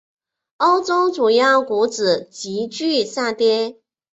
[0.57, 3.77] 欧洲主要股指急剧下跌。